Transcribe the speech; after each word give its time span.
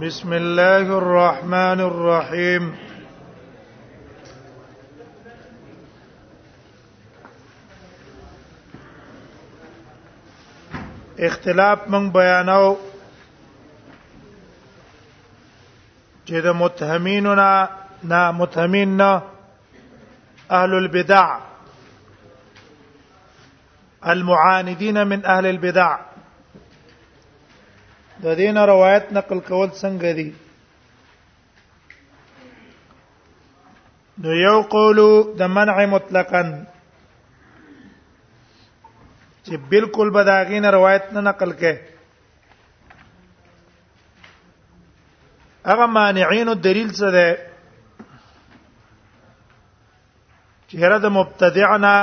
بسم 0.00 0.32
الله 0.32 0.98
الرحمن 0.98 1.80
الرحيم 1.90 2.76
اختلاف 11.18 11.88
من 11.88 12.10
بیانو 12.12 12.76
چې 16.26 16.40
د 16.46 16.54
متهمینو 16.54 17.34
نه 17.34 17.68
نه 18.04 18.30
متهمین 18.30 18.96
نه 18.96 19.22
اهل 20.50 20.74
البدع 20.74 21.38
المعاندين 24.04 25.02
من 25.06 25.24
اهل 25.24 25.46
البدع 25.46 25.98
د 28.22 28.26
دین 28.38 28.56
روایت 28.70 29.04
نقل 29.16 29.38
کول 29.48 29.68
څنګه 29.82 30.12
دي 30.18 30.28
نو 34.22 34.30
یو 34.46 34.58
قول 34.74 34.98
د 35.42 35.50
منع 35.58 35.78
مطلقاً 35.94 36.44
چې 39.44 39.52
بالکل 39.74 40.08
بداغین 40.16 40.64
روایت 40.76 41.04
نه 41.14 41.20
نقل 41.28 41.50
کې 41.60 41.74
هغه 45.68 45.86
مانعين 45.98 46.48
دلیل 46.66 46.90
څه 46.98 47.08
ده 47.16 47.28
چهره 50.72 50.98
د 51.06 51.14
مبتدعنا 51.18 51.94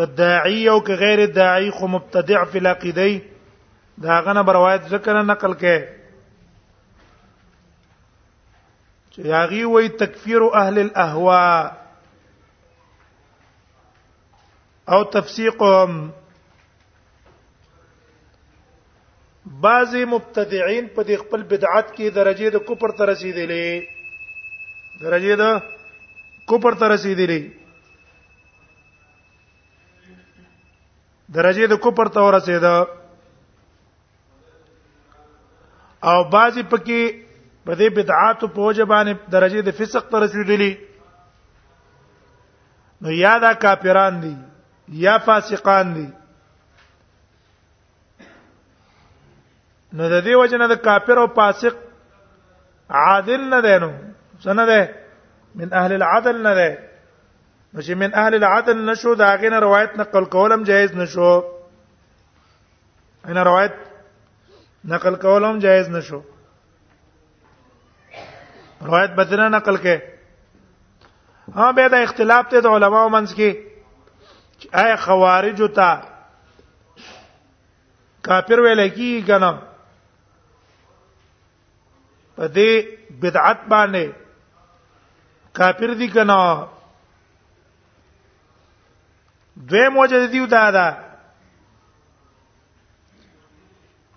کداعی 0.00 0.68
او 0.74 0.76
غیر 1.04 1.20
داعی 1.40 1.70
خو 1.78 1.86
مبتدع 1.94 2.42
فی 2.50 2.58
العقیدی 2.58 3.08
دا 4.02 4.16
غنه 4.24 4.42
روایت 4.54 4.82
ذکر 4.90 5.22
نقل 5.22 5.52
کې 5.60 5.76
چې 9.14 9.20
یاغي 9.28 9.64
وای 9.74 9.88
تکفیر 10.02 10.42
اهل 10.60 10.78
الاهوا 10.82 11.70
او 14.96 15.02
تفسیقهم 15.14 15.94
بعضی 19.64 20.02
مبتدعين 20.12 20.84
په 20.94 21.02
دې 21.02 21.16
خپل 21.22 21.40
بدعت 21.54 21.86
کې 21.96 22.08
درجه 22.18 22.48
د 22.56 22.58
کفر 22.68 22.90
ته 23.00 23.04
رسیدلې 23.12 23.70
درجه 25.06 25.34
د 25.44 25.46
کفر 26.52 26.72
ته 26.84 26.88
رسیدلې 26.94 27.42
درجه 31.40 31.66
د 31.74 31.76
کفر 31.88 32.06
ته 32.18 32.28
ورسېده 32.28 32.76
او 36.04 36.24
بعضی 36.28 36.62
پکې 36.62 37.26
په 37.64 37.74
دې 37.74 37.88
بدعات 37.96 38.40
په 38.40 38.60
وجبانه 38.60 39.16
درجه 39.30 39.60
د 39.68 39.72
فسق 39.78 40.08
تر 40.10 40.20
رسیدلی 40.22 40.74
نو 43.02 43.10
یا 43.12 43.38
دا 43.38 43.52
کافران 43.62 44.20
دي 44.20 44.36
یا 45.04 45.18
فاسقان 45.28 45.94
دي 45.94 46.06
نو 49.92 50.06
د 50.08 50.24
دې 50.24 50.34
وجنه 50.42 50.66
د 50.74 50.76
کافر 50.84 51.16
او 51.22 51.26
فاسق 51.40 51.74
عادل 53.00 53.40
نه 53.48 53.60
دی 53.66 53.76
نو 53.78 53.90
څنګه 54.42 54.66
ده 54.72 54.80
من 55.54 55.68
اهل 55.72 55.92
العدل 55.92 56.42
نه 56.42 56.54
ده 56.60 56.70
نو 57.74 57.82
چې 57.82 57.92
من 58.04 58.10
اهل 58.14 58.34
العدل 58.34 58.84
نشو 58.90 59.14
دا 59.14 59.36
غینه 59.42 59.58
روایت 59.66 59.90
نقل 60.02 60.24
کولم 60.36 60.62
جایز 60.70 60.90
نشو 61.02 61.32
ان 63.30 63.38
روایت 63.50 63.74
نقل 64.88 65.14
کولم 65.22 65.58
جایز 65.58 65.88
نشو 65.90 66.20
روایت 68.86 69.10
بدنه 69.14 69.48
نقل 69.48 69.76
کې 69.86 71.54
ها 71.54 71.72
به 71.78 71.88
دا 71.94 72.02
اختلاف 72.02 72.48
ته 72.52 72.60
د 72.66 72.76
علماو 72.78 73.08
منځ 73.14 73.34
کې 73.38 73.56
آیا 74.82 74.96
خوارج 75.06 75.62
او 75.62 75.68
تا 75.78 75.88
کافر 78.28 78.60
ویل 78.66 78.88
کی 78.98 79.08
کنه 79.30 79.50
په 82.38 82.48
دې 82.58 83.18
بدعت 83.24 83.60
باندې 83.68 84.12
کافر 85.62 85.94
دي 86.02 86.08
کنه 86.14 86.38
دوی 89.72 89.88
موجه 89.98 90.26
دي 90.36 90.46
دا 90.54 90.64
ده 90.78 90.86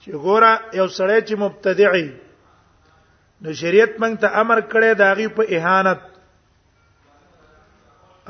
چې 0.09 0.17
ګوره 0.25 0.51
یو 0.79 0.85
سړی 0.97 1.17
چې 1.27 1.33
مبتدعي 1.43 2.05
نو 3.41 3.49
شریعت 3.61 3.91
موږ 4.03 4.13
ته 4.21 4.27
امر 4.41 4.59
کړی 4.71 4.91
دا 5.01 5.09
غي 5.19 5.27
په 5.39 5.43
اهانت 5.57 6.01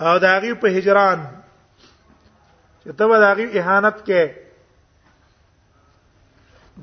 او 0.07 0.13
دا 0.25 0.33
غي 0.45 0.53
په 0.63 0.67
هجران 0.77 1.19
چې 2.81 2.91
ته 3.01 3.09
به 3.11 3.17
دا 3.23 3.31
غي 3.39 3.45
اهانت 3.59 3.97
کې 4.07 4.21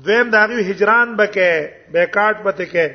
دویم 0.07 0.27
دا 0.35 0.41
غي 0.51 0.59
هجران 0.69 1.07
بکې 1.19 1.51
بیکاټ 1.95 2.35
پته 2.47 2.65
کې 2.73 2.87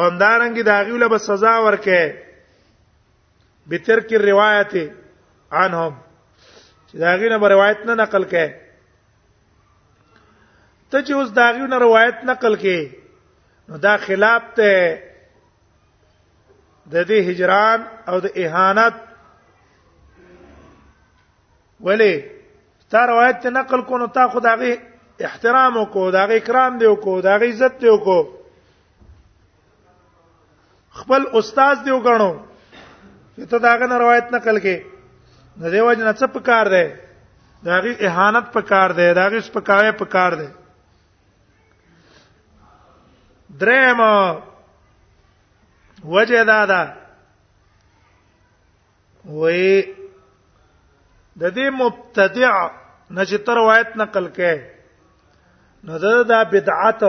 همدارنګه 0.00 0.62
داغیو 0.72 0.96
له 1.04 1.18
سزا 1.28 1.54
ورکه 1.64 2.00
بترک 3.72 4.08
الروایت 4.20 4.72
عنهم 5.52 5.92
چې 6.88 6.94
داغینه 7.06 7.36
به 7.44 7.48
روایت 7.52 7.78
نه 7.90 7.94
نقل 8.02 8.24
کړي 8.34 8.48
ته 10.92 10.98
چې 11.06 11.12
اوس 11.18 11.30
داغیو 11.38 11.66
نه 11.72 11.78
روایت 11.84 12.18
نقل 12.30 12.54
کې 12.62 12.78
نو 13.72 13.76
دا 13.86 13.92
خلاف 14.06 14.44
ته 14.58 14.72
د 16.94 17.08
دې 17.08 17.18
هجران 17.32 17.80
او 18.12 18.18
د 18.26 18.36
اهانت 18.42 18.94
ولی 21.88 22.10
تا 22.94 23.04
روایت 23.12 23.38
ته 23.46 23.50
نقل 23.60 23.82
کو 23.88 23.98
نو 24.04 24.10
تا 24.18 24.28
خدای 24.36 24.74
احترام 25.20 25.74
وکړو 25.78 26.12
دا 26.18 26.24
غي 26.30 26.40
کرام 26.50 26.78
دی 26.78 26.86
وکړو 26.90 27.22
دا 27.30 27.36
غي 27.42 27.48
عزت 27.56 27.80
دی 27.82 27.88
وکړو 27.88 28.20
خپل 31.02 31.26
استاد 31.40 31.76
دی 31.84 31.90
وګڼو 31.90 32.32
چې 33.36 33.44
ته 33.52 33.58
داغه 33.66 33.86
نه 33.90 33.98
روایت 34.06 34.32
نقل 34.40 34.60
کې 34.64 34.76
نه 35.64 35.70
دی 35.74 35.80
وجه 35.80 36.04
نه 36.06 36.12
څه 36.22 36.26
پکار 36.38 36.66
دی 36.76 36.84
دا 37.68 37.80
غي 37.84 37.96
اهانت 38.06 38.52
پکار 38.58 38.92
دی 39.00 39.14
دا 39.18 39.28
غي 39.34 39.40
سپکاوي 39.50 39.92
پکار 40.02 40.34
دی 40.40 40.48
دریم 43.60 44.00
وجه 46.04 46.42
دا 46.44 46.64
ده 46.70 46.80
وې 49.24 49.82
د 51.40 51.52
دې 51.56 51.68
مبتدع 51.80 52.54
نه 53.16 53.24
چې 53.28 53.36
تر 53.48 53.54
روایت 53.60 53.90
نقل 54.00 54.26
کړي 54.36 54.60
نو 55.84 55.98
دا, 56.02 56.22
دا 56.22 56.42
بدعت 56.54 57.00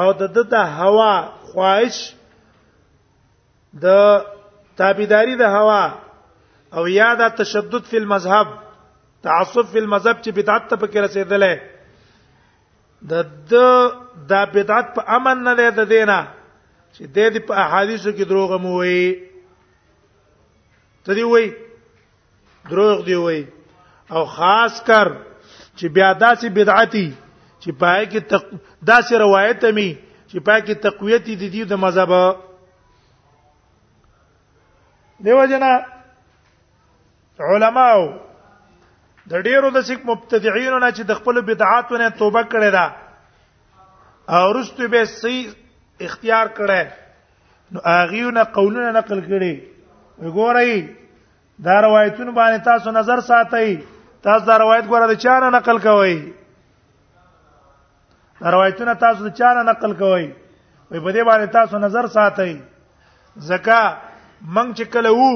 او 0.00 0.06
د 0.12 0.22
د 0.52 0.54
هوا 0.78 1.14
خواهش 1.48 1.96
د 3.82 3.84
تابعداري 4.80 5.36
د 5.42 5.56
هوا 5.56 5.82
او 6.78 6.84
یا 6.98 7.08
د 7.20 7.34
تشدد 7.40 7.84
فی 7.92 7.96
المذهب 8.02 8.48
تعصب 9.22 9.66
فی 9.72 9.78
المذهب 9.78 10.16
چې 10.24 10.30
بدعت 10.30 10.68
ته 10.68 10.76
پکې 10.76 10.98
رسیدلې 11.06 11.75
د 13.04 13.12
د 13.50 13.52
د 14.30 14.32
بدعت 14.54 14.86
په 14.94 15.00
امن 15.16 15.36
نه 15.44 15.52
ده 15.58 15.68
د 15.70 15.80
دینه 15.92 16.18
چې 16.94 17.02
د 17.14 17.16
دې 17.34 17.40
په 17.48 17.52
احادیثو 17.64 18.10
کې 18.16 18.24
دروغ 18.30 18.50
مو 18.62 18.72
وي 18.80 19.02
ته 21.04 21.10
دی 21.16 21.22
وای 21.32 21.46
دروغ 22.70 22.98
دی 23.08 23.14
وای 23.24 23.40
او 24.14 24.22
خاص 24.34 24.74
کر 24.88 25.08
چې 25.78 25.84
بیا 25.94 26.08
داسې 26.24 26.46
بدعتي 26.56 27.08
چې 27.62 27.70
پای 27.80 28.02
کې 28.10 28.20
تق... 28.30 28.42
داسې 28.90 29.12
روایت 29.24 29.62
مې 29.76 29.90
چې 30.32 30.36
پای 30.46 30.60
کې 30.66 30.74
تقویت 30.84 31.22
دي 31.26 31.34
دي 31.50 31.62
د 31.70 31.74
مذهب 31.84 32.10
دیو 35.24 35.44
جنا 35.50 35.72
علماو 37.40 38.04
د 39.30 39.34
ډیرو 39.46 39.70
د 39.76 39.82
سیک 39.88 40.00
مبتدعين 40.08 40.74
نه 40.84 40.90
چې 40.96 41.02
د 41.10 41.16
خپل 41.20 41.36
بدعاتونه 41.48 42.06
توبه 42.18 42.42
کړي 42.52 42.70
دا 42.76 42.84
او 44.36 44.52
رستو 44.58 44.86
به 44.92 45.04
سي 45.20 45.36
اختیار 46.08 46.46
کړي 46.58 46.84
نو 47.76 47.82
اغيونه 48.00 48.42
قولونه 48.58 48.90
نقل 48.98 49.20
کړي 49.30 49.54
وګورئ 50.22 50.74
دا 51.66 51.76
روایتونه 51.86 52.32
باندې 52.40 52.58
تاسو 52.70 52.90
نظر 52.98 53.20
ساتئ 53.32 53.66
تاسو 54.28 54.44
دا 54.50 54.56
روایت 54.64 54.84
ګوره 54.92 55.06
د 55.12 55.20
چا 55.26 55.38
نه 55.44 55.50
نقل 55.58 55.78
کوئ 55.90 56.14
دا 58.40 58.50
روایتونه 58.56 58.94
تاسو 59.06 59.24
د 59.28 59.34
چا 59.42 59.52
نه 59.58 59.62
نقل 59.70 59.94
کوئ 60.02 60.24
وي 60.24 61.00
په 61.04 61.12
دې 61.14 61.30
باندې 61.30 61.56
تاسو 61.58 61.78
نظر 61.86 62.06
ساتئ 62.18 62.52
زکه 63.50 63.86
منګ 64.58 64.76
چې 64.76 64.84
کله 64.92 65.10
وو 65.20 65.32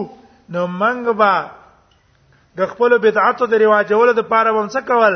نو 0.57 0.63
منګ 0.83 1.05
با 1.23 1.35
د 2.61 2.69
خپل 2.73 2.93
بدعاتو 3.05 3.47
د 3.51 3.55
ریواجولو 3.63 4.13
د 4.17 4.23
پاره 4.31 4.51
بم 4.55 4.67
څه 4.73 4.81
کول 4.89 5.15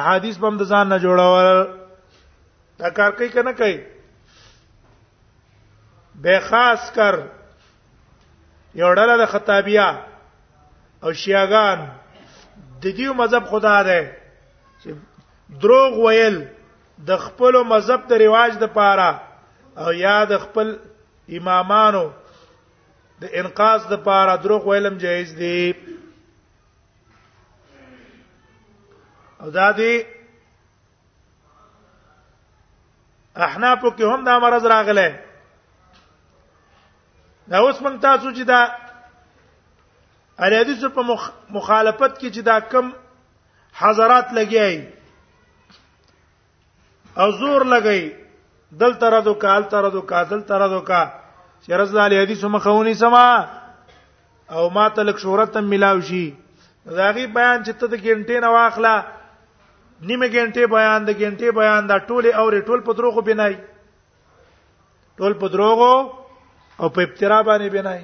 احادیث 0.00 0.36
بم 0.44 0.56
د 0.60 0.70
ځان 0.74 0.88
نه 0.92 0.96
جوړول 1.02 1.58
دا 2.82 2.88
کار 2.96 3.10
کوي 3.18 3.28
کنه 3.34 3.52
کوي 3.58 3.76
به 6.24 6.40
خاص 6.48 6.82
کر 6.96 7.14
یو 8.80 8.88
ډله 9.00 9.16
د 9.20 9.24
خطابیا 9.34 9.86
او 11.02 11.12
شیاغان 11.24 11.84
د 12.82 12.84
دې 12.96 13.08
مذهب 13.20 13.44
خدا 13.52 13.76
ده 13.90 14.00
چې 14.82 14.88
دروغ 15.66 15.92
ویل 16.08 16.40
د 17.12 17.22
خپل 17.28 17.60
مذهب 17.74 18.06
د 18.14 18.20
ریواج 18.24 18.52
د 18.64 18.74
پاره 18.80 19.10
او 19.86 19.92
یا 20.00 20.16
د 20.34 20.38
خپل 20.48 20.74
امامانو 21.38 22.02
د 23.24 23.34
انقاذ 23.40 23.80
د 23.88 23.94
پاره 24.04 24.32
دروغ 24.44 24.64
ویلم 24.68 24.94
جایز 25.02 25.34
دی 25.40 25.56
او 29.42 29.50
دا 29.50 29.70
دی 29.78 29.92
احناف 33.46 33.78
کې 33.82 34.02
هم 34.14 34.24
دا 34.24 34.38
مرز 34.38 34.66
راغله 34.72 35.08
دا 37.50 37.58
اوس 37.58 37.80
مونږ 37.84 37.96
تاسو 38.06 38.30
چې 38.36 38.44
دا 38.50 38.60
اره 40.44 40.60
حدیث 40.60 40.84
په 40.98 41.02
مخالفت 41.50 42.12
کې 42.18 42.28
چې 42.34 42.40
دا 42.50 42.58
کم 42.74 42.90
حضرات 43.80 44.26
لګیای 44.38 44.76
او 47.22 47.30
زور 47.40 47.64
لګی 47.72 48.04
دل 48.84 48.92
تر 49.00 49.14
دو 49.24 49.34
کال 49.46 49.62
تر 49.72 49.88
دو 49.94 50.00
کا 50.10 50.22
دل 50.34 50.42
تر 50.52 50.66
دو 50.74 50.80
کا 50.92 51.02
شرز 51.66 51.96
علی 52.04 52.20
حدیث 52.22 52.44
مخونی 52.52 52.94
سما 53.00 53.26
او 54.54 54.62
ما 54.76 54.86
تلک 54.98 55.18
شهرت 55.24 55.56
ملاوي 55.56 56.02
شي 56.12 56.26
دا 57.00 57.10
غي 57.18 57.26
بیان 57.38 57.64
چې 57.64 57.72
ته 57.72 57.86
د 57.88 58.04
ګنټین 58.04 58.44
واخلہ 58.54 58.94
نیمه 60.08 60.26
ګنټه 60.34 60.66
بیان 60.74 61.00
د 61.08 61.18
ګنټه 61.20 61.48
بیان 61.58 61.82
دا 61.90 61.96
ټوله 62.10 62.30
او 62.40 62.46
ټول 62.68 62.80
په 62.86 62.92
دروغو 62.98 63.22
بنای 63.28 63.54
ټول 65.18 65.32
په 65.42 65.46
دروغو 65.54 65.94
او 66.80 66.86
په 66.94 67.00
ابترا 67.06 67.38
باندې 67.48 67.68
بنای 67.78 68.02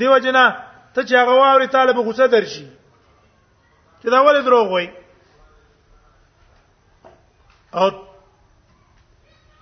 دیو 0.00 0.18
جنا 0.26 0.44
ته 0.94 1.00
چې 1.08 1.14
هغه 1.22 1.34
واوري 1.42 1.68
طالب 1.76 1.96
غوسه 2.06 2.26
درشي 2.36 2.66
چې 4.00 4.06
دا 4.16 4.20
ولې 4.26 4.42
دروغ 4.44 4.66
وای 4.72 4.86
او 7.80 7.86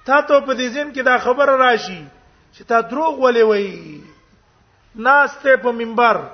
تا 0.06 0.20
ته 0.28 0.40
په 0.46 0.52
دې 0.58 0.68
ځین 0.68 0.88
کې 0.92 1.02
دا 1.10 1.16
خبره 1.26 1.56
راشي 1.64 1.98
چې 2.54 2.62
تا 2.68 2.80
دروغ 2.92 3.12
ولې 3.22 3.44
وای 3.50 3.68
ناس 5.08 5.30
ته 5.42 5.56
په 5.56 5.72
منبر 5.80 6.24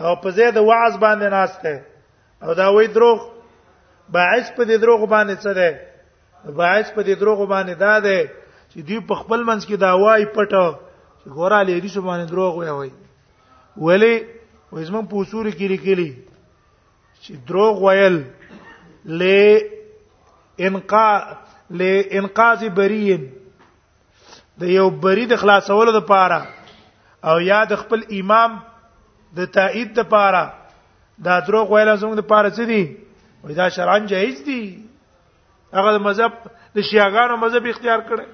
او 0.00 0.14
په 0.20 0.30
زید 0.36 0.56
وعظ 0.56 0.96
باندې 0.98 1.28
ناشته 1.36 1.72
او 2.42 2.54
دا 2.58 2.66
وای 2.74 2.86
دروغ 2.96 3.20
باعث 4.16 4.50
په 4.56 4.64
دې 4.64 4.76
دروغ 4.84 5.04
باندې 5.08 5.34
څه 5.44 5.52
ده 5.58 6.56
باعث 6.60 6.90
په 6.92 7.02
دې 7.02 7.14
دروغ 7.22 7.44
باندې 7.50 7.74
دا 7.84 7.98
ده 8.00 8.28
چې 8.72 8.78
دوی 8.90 9.00
په 9.10 9.14
خپل 9.24 9.44
منځ 9.48 9.66
کې 9.66 9.76
دا 9.76 9.92
وای 9.94 10.24
پټه 10.24 10.66
چې 11.20 11.30
ګوراله 11.34 11.80
دې 11.80 11.88
شو 11.96 12.02
باندې 12.02 12.26
دروغ 12.30 12.56
وای 12.58 12.70
وای 12.70 12.90
ولی 13.88 14.14
وې 14.72 14.82
زمون 14.92 15.06
په 15.12 15.16
اصول 15.24 15.50
کې 15.52 15.66
لیکلي 15.72 16.16
چې 17.22 17.30
دروغ 17.52 17.82
وایل 17.88 18.16
ل 19.04 19.20
انقا 20.68 21.06
ل 21.70 21.80
انقاذ 22.22 22.64
برین 22.80 23.28
د 24.62 24.72
یو 24.78 24.88
بری 25.04 25.26
د 25.26 25.36
خلاصولو 25.44 25.92
لپاره 25.92 26.48
او 27.30 27.38
یا 27.50 27.62
د 27.70 27.76
خپل 27.84 28.00
امام 28.20 28.58
د 29.36 29.44
تایید 29.56 29.98
لپاره 29.98 30.42
دا 31.26 31.38
دروغ 31.46 31.72
ویل 31.72 31.94
زموږ 32.02 32.14
لپاره 32.18 32.50
څه 32.56 32.64
دي 32.64 32.82
وای 33.44 33.54
دا 33.58 33.68
شرعن 33.76 34.06
جایز 34.12 34.42
دي 34.46 34.60
هغه 35.78 35.98
مذهب 35.98 36.32
د 36.78 36.88
شیعاګانو 36.90 37.36
مذهب 37.44 37.64
اختیار 37.72 38.00
کړي 38.08 38.26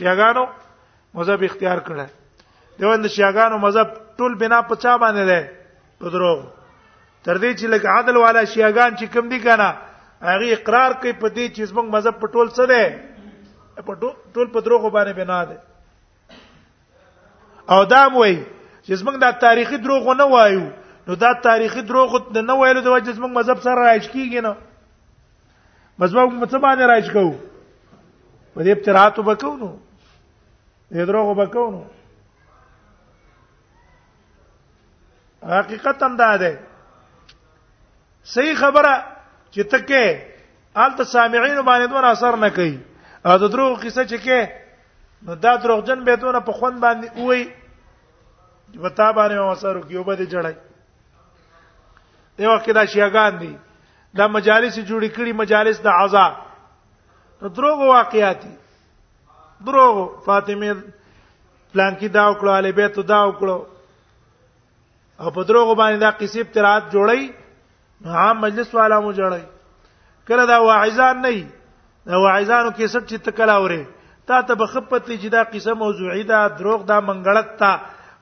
شیعاګانو 0.00 0.44
مذهب 1.20 1.40
اختیار 1.48 1.78
کړي 1.86 2.06
دیوند 2.80 3.06
شیعاګانو 3.16 3.58
مذهب 3.58 3.88
ټول 4.20 4.34
بنا 4.44 4.60
پچا 4.72 4.96
باندې 4.96 5.24
ده 5.24 5.40
په 6.02 6.10
دروغ 6.16 6.44
تر 7.24 7.36
دې 7.38 7.50
چې 7.58 7.66
لکه 7.76 7.88
عادل 7.96 8.16
والا 8.24 8.44
شیعاګان 8.56 8.96
چې 8.98 9.06
کم 9.16 9.28
دي 9.34 9.40
کنه 9.40 9.68
هغه 10.32 10.52
اقرار 10.58 10.90
کوي 11.00 11.12
په 11.12 11.26
دې 11.26 11.46
چې 11.54 11.62
زموږ 11.70 11.86
مذهب 11.96 12.20
په 12.20 12.26
ټول 12.36 12.48
څه 12.52 12.68
ده 12.72 13.82
په 13.88 14.12
ټول 14.34 14.46
په 14.52 14.60
دروغ 14.68 14.88
باندې 14.90 15.12
بنا 15.22 15.40
ده 15.50 15.58
او 17.72 17.84
دا 17.84 18.08
موي 18.08 18.34
چې 18.86 18.92
زمنګ 19.00 19.16
دا 19.20 19.30
تاریخي 19.44 19.76
دروغ 19.84 20.06
نه 20.16 20.24
وایو 20.32 20.64
نو 21.08 21.14
دا 21.22 21.32
تاریخي 21.46 21.80
دروغ 21.88 22.12
نه 22.36 22.54
وایلو 22.60 22.80
د 22.80 22.86
وجه 22.86 23.12
زمنګ 23.16 23.32
مذهب 23.38 23.60
سره 23.64 23.84
راځ 23.86 24.04
کیږي 24.12 24.40
نو 24.46 24.52
مذهب 25.98 26.38
په 26.40 26.46
څه 26.50 26.58
باندې 26.64 26.84
راځ 26.92 27.06
کوو 27.16 27.32
په 28.54 28.60
دې 28.64 28.70
ابتراط 28.74 29.18
وبکو 29.20 29.52
نو 29.64 29.68
دې 30.94 31.04
دروغ 31.10 31.26
وبکو 31.32 31.66
نو 31.76 31.82
حقیقت 35.58 36.02
هم 36.08 36.16
دا 36.20 36.30
ده 36.44 36.54
صحیح 38.36 38.54
خبره 38.62 38.94
چې 39.52 39.62
تکه 39.74 40.80
آل 40.86 40.96
ته 41.02 41.12
سامعین 41.12 41.60
باندې 41.62 41.86
دون 41.92 42.04
اثر 42.12 42.36
نه 42.46 42.50
کوي 42.60 42.74
او 43.26 43.36
د 43.44 43.52
دروغ 43.56 43.78
قصه 43.84 44.04
چې 44.04 44.16
کې 44.24 44.64
نو 45.22 45.34
دا 45.34 45.54
دروغجن 45.56 46.04
به 46.04 46.16
دونه 46.16 46.40
په 46.40 46.52
خوند 46.52 46.80
باندې 46.80 47.08
وای 47.18 47.50
وتا 48.80 49.12
باندې 49.12 49.38
وسارو 49.52 49.80
کیو 49.80 50.02
به 50.04 50.16
جړای 50.26 50.54
دیو 52.38 52.58
کې 52.58 52.72
دا 52.74 52.84
شیاغان 52.86 53.38
دي 53.40 53.56
دا 54.16 54.26
مجالس 54.28 54.76
جوړی 54.78 55.08
کړي 55.14 55.32
مجالس 55.34 55.80
د 55.82 55.86
عزا 56.02 56.26
نو 57.42 57.48
دروغ 57.48 57.78
واقعیاتي 57.88 58.52
دروغ 59.66 59.94
فاطمه 60.24 60.74
پلان 61.72 61.94
کې 61.94 62.06
دا 62.06 62.32
وکړو 62.32 62.48
علي 62.58 62.72
بیت 62.72 62.94
دا 63.08 63.20
وکړو 63.30 63.58
او 65.20 65.30
په 65.30 65.44
دروغ 65.44 65.74
باندې 65.76 65.98
دا 66.00 66.10
قصې 66.18 66.38
ابتراعات 66.40 66.84
جوړی 66.92 67.32
عام 68.22 68.38
مجلس 68.40 68.74
والا 68.74 69.00
مو 69.00 69.12
جوړی 69.12 69.42
کله 70.28 70.46
دا 70.46 70.58
واعظان 70.62 71.22
نه 71.22 71.46
دا 72.06 72.16
واعظانو 72.16 72.70
کې 72.70 72.86
سټ 72.86 73.04
چې 73.10 73.16
تکلا 73.30 73.56
وره 73.58 73.86
تا 74.28 74.40
ته 74.48 74.54
بخپتې 74.60 75.16
چې 75.20 75.28
دا 75.32 75.42
قصه 75.52 75.72
موضوعي 75.82 76.22
ده 76.28 76.48
دروغ 76.60 76.82
ده 76.88 77.00
منګړک 77.00 77.56
تا 77.58 77.70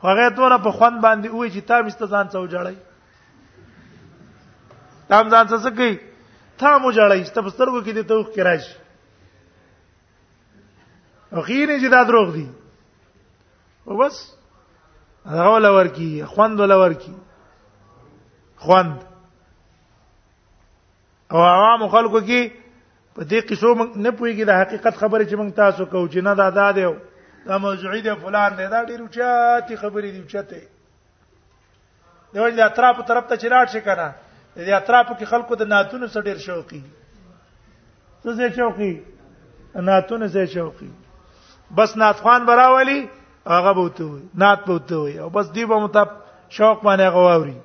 هغه 0.05 0.31
تور 0.37 0.53
په 0.67 0.71
خوان 0.79 1.01
باندې 1.03 1.29
وې 1.29 1.49
چې 1.55 1.61
تا 1.69 1.83
مستزان 1.83 2.27
څو 2.35 2.47
جړای 2.53 2.75
تام 5.11 5.29
ځان 5.31 5.47
څه 5.51 5.71
کوي 5.81 5.99
تا 6.63 6.71
مو 6.79 6.93
جړای 6.93 7.25
ستبسترګو 7.31 7.81
کې 7.83 7.93
دې 7.93 8.03
توخ 8.03 8.27
کراش 8.37 8.65
او 11.35 11.43
خیره 11.49 11.81
چې 11.83 11.89
دا 11.95 12.03
دروغ 12.11 12.31
دي 12.39 12.47
او 13.85 13.99
بس 14.03 14.21
هغه 15.33 15.51
ولا 15.57 15.71
ورکی 15.79 16.11
خوند 16.37 16.61
ولا 16.67 16.77
ورکی 16.83 17.15
خوند 18.69 18.95
او 21.35 21.39
عوام 21.49 21.85
خلکو 21.97 22.21
کې 22.31 22.66
په 23.17 23.25
دې 23.29 23.41
قصو 23.49 23.69
موږ 23.81 23.91
نه 24.05 24.11
پويږي 24.17 24.45
د 24.49 24.57
حقیقت 24.61 24.95
خبره 25.03 25.25
چې 25.29 25.35
موږ 25.41 25.51
تاسو 25.63 25.85
کو 25.93 26.01
چې 26.13 26.19
نه 26.27 26.33
دا 26.41 26.49
دا 26.51 26.73
دی 26.79 26.85
دا 27.47 27.57
موضوعي 27.65 28.01
دی 28.07 28.15
فلان 28.25 28.57
دی 28.59 28.67
دا 28.73 28.83
ډیر 28.91 29.01
اوچاتي 29.03 29.77
خبرې 29.83 30.11
دی 30.17 30.19
اوچته 30.23 30.43
دی 30.51 30.65
ولې 32.41 32.63
اطراف 32.65 33.01
طرف 33.11 33.25
ته 33.31 33.37
چلاټ 33.45 33.73
شي 33.75 33.81
کنه 33.87 34.09
دې 34.57 34.77
اطراف 34.81 35.09
کې 35.13 35.25
خلکو 35.33 35.55
د 35.63 35.71
ناتونو 35.73 36.07
سره 36.17 36.23
ډیر 36.33 36.39
شوقي 36.43 36.83
څه 36.83 38.37
زه 38.43 38.53
شوقي 38.59 38.93
ناتونو 39.89 40.27
زه 40.37 40.47
شوقي 40.57 40.91
بس 41.81 41.97
نات 42.05 42.21
خان 42.27 42.47
براولي 42.53 42.99
هغه 43.47 43.73
بوته 43.81 44.05
وي 44.11 44.23
نات 44.45 44.67
بوته 44.69 44.97
وي 45.07 45.17
او 45.25 45.31
بس 45.39 45.51
دی 45.57 45.65
به 45.73 45.79
مطابق 45.89 46.53
شوق 46.61 46.85
باندې 46.85 47.17
غواوري 47.19 47.57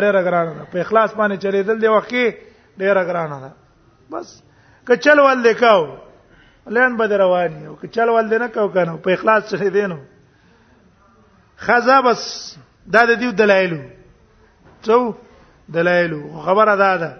ډېر 0.00 0.16
غرانه 0.22 0.52
ده 0.54 0.64
په 0.72 0.78
اخلاص 0.80 1.14
باندې 1.14 1.36
چلې 1.44 1.62
دل 1.66 1.78
دی 1.80 1.88
وخت 1.88 2.12
ډېر 2.78 2.96
غرانه 3.06 3.38
ده 3.40 3.50
بس 4.10 4.42
که 4.86 4.96
چل 4.96 5.18
ول 5.20 5.38
لیکاو 5.38 5.96
لین 6.70 6.96
بد 6.96 7.12
رواني 7.12 7.66
او 7.66 7.74
که 7.80 7.88
چل 7.88 8.08
ول 8.08 8.38
نه 8.38 8.48
کو 8.48 8.68
کنه 8.68 8.96
په 8.96 9.10
اخلاص 9.10 9.54
چلې 9.54 9.66
دینو 9.72 9.98
خزا 11.58 12.00
بس 12.00 12.56
دا 12.92 13.04
د 13.04 13.18
دې 13.20 13.34
دلایلو 13.34 13.82
څو 14.84 15.12
دلایلو 15.68 16.40
خبره 16.40 16.76
ده 16.76 16.96
ده 16.96 17.16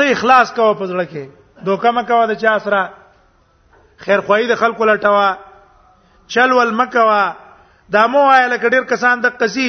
ته 0.00 0.08
اخلاص 0.16 0.48
کوه 0.56 0.74
په 0.80 0.84
ځړه 0.90 1.04
کې 1.12 1.64
دوکه 1.68 1.90
مکوه 1.96 2.24
د 2.32 2.38
چا 2.42 2.52
سره 2.64 2.80
خیر 4.04 4.20
خوای 4.28 4.46
د 4.50 4.54
خلکو 4.62 4.84
لټوا 4.90 5.28
چل 6.34 6.52
ول 6.58 6.70
مکوه 6.80 7.20
دا 7.96 8.02
مو 8.12 8.20
وایله 8.28 8.56
کډیر 8.62 8.84
کسان 8.92 9.22
د 9.24 9.34
قصي 9.40 9.68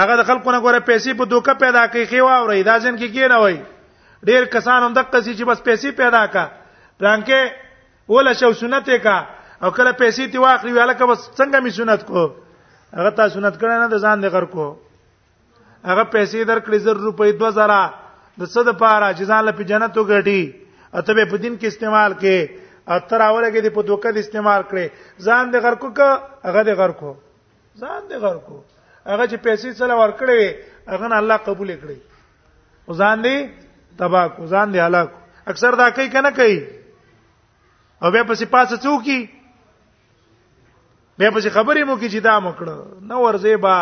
هغه 0.00 0.14
د 0.20 0.22
خلکو 0.30 0.52
نه 0.56 0.60
ګوره 0.66 0.80
پیسې 0.88 1.20
په 1.20 1.24
دوکه 1.34 1.54
پیدا 1.62 1.86
کوي 1.92 2.04
خو 2.12 2.24
واوري 2.26 2.62
دا 2.70 2.76
ځین 2.82 2.96
کې 2.98 3.08
کې 3.14 3.28
نه 3.32 3.38
وای 3.42 4.30
ډیر 4.30 4.48
کسان 4.56 4.82
هم 4.86 4.92
د 4.98 5.00
قصي 5.14 5.32
چې 5.38 5.44
بس 5.52 5.62
پیسې 5.68 5.90
پیدا 6.02 6.22
کا 6.34 6.44
پلانکه 6.98 7.40
ولا 8.12 8.32
شو 8.42 8.52
سنت 8.62 8.88
کا 9.02 9.16
او 9.62 9.70
کله 9.78 9.92
پیسې 10.02 10.32
تی 10.32 10.38
واخلي 10.44 10.72
ویاله 10.74 10.92
که 10.94 11.06
بس 11.10 11.24
څنګه 11.28 11.62
می 11.64 11.70
سنت 11.78 12.00
کو 12.10 12.22
هغه 12.98 13.10
تا 13.20 13.28
سنت 13.36 13.54
کړه 13.62 13.74
نه 13.84 13.88
د 13.94 14.04
ځان 14.06 14.22
د 14.26 14.34
غر 14.36 14.46
کو 14.56 14.66
هغه 15.88 16.04
پیسې 16.14 16.38
درکړي 16.50 16.78
زر 16.88 16.96
روپۍ 17.08 17.30
2000 17.44 17.99
د 18.40 18.48
څه 18.52 18.60
د 18.68 18.70
پاره 18.82 19.08
چې 19.18 19.24
ځان 19.30 19.42
له 19.48 19.52
جنت 19.70 19.94
وګټي 20.00 20.42
اته 20.98 21.12
به 21.16 21.24
په 21.32 21.36
دین 21.44 21.54
کې 21.60 21.66
استعمال 21.68 22.12
کې 22.20 22.36
اتر 22.96 23.20
اوله 23.28 23.48
کې 23.54 23.60
د 23.66 23.74
په 23.76 23.80
دوکه 23.88 24.10
د 24.16 24.18
استعمال 24.24 24.62
کړي 24.70 24.86
ځان 25.26 25.44
د 25.54 25.64
غرکو 25.64 25.88
کا 25.98 26.08
هغه 26.46 26.62
د 26.68 26.78
غرکو 26.80 27.12
ځان 27.82 28.00
د 28.12 28.22
غرکو 28.24 28.56
هغه 29.10 29.24
چې 29.30 29.36
پیسې 29.46 29.70
سره 29.80 29.92
ورکړي 30.02 30.40
هغه 30.92 31.06
نه 31.12 31.16
الله 31.22 31.36
قبول 31.48 31.70
کړي 31.82 31.98
ځان 33.02 33.16
دې 33.24 33.36
تبا 33.98 34.22
کو 34.36 34.42
ځان 34.52 34.68
دې 34.74 34.80
هلاک 34.86 35.08
اکثر 35.52 35.72
دا 35.80 35.86
کوي 35.96 36.08
کنه 36.14 36.30
کوي 36.38 36.58
او 38.02 38.10
بیا 38.14 38.22
پسې 38.30 38.44
پاسه 38.54 38.76
څوکي 38.84 39.20
بیا 41.18 41.30
پسې 41.36 41.48
خبرې 41.56 41.82
مو 41.88 41.94
کې 42.00 42.08
چې 42.12 42.20
دا 42.28 42.34
مکړه 42.46 42.74
نو 43.08 43.22
ورځي 43.26 43.54
با 43.56 43.76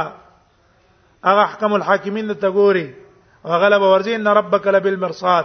هغه 1.28 1.42
احکام 1.48 1.72
الحاکمین 1.78 2.34
ته 2.44 2.50
ګوري 2.58 2.86
غلب 3.56 3.82
ورزي 3.82 4.14
ان 4.16 4.26
ربک 4.28 4.66
لبالمرصاد 4.68 5.44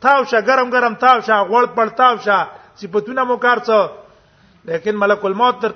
تاو 0.00 0.24
شه 0.24 0.40
ګرم 0.40 0.70
ګرم 0.76 0.94
تاو 1.04 1.20
شه 1.20 1.42
غوړ 1.42 1.64
پړ 1.74 1.88
تاو 2.00 2.16
شه 2.16 2.50
صفاتونه 2.82 3.24
مو 3.30 3.36
کار 3.44 3.58
څه 3.58 3.92
لیکن 4.70 4.98
ملک 4.98 5.24
الموت 5.30 5.62
در 5.62 5.72